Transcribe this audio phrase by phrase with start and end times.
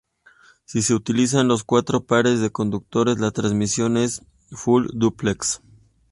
[0.65, 5.61] Si se utilizan los cuatro pares de conductores la transmisión es full-dúplex.